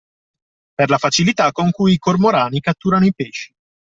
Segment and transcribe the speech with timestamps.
[0.81, 3.53] Per la facilità con cui i cormorani catturano i pesci